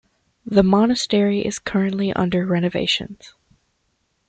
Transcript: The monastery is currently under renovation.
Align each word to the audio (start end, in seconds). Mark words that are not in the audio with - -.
The 0.47 0.63
monastery 0.63 1.41
is 1.45 1.59
currently 1.59 2.11
under 2.13 2.43
renovation. 2.43 3.19